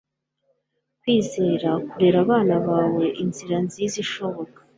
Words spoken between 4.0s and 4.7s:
ishoboka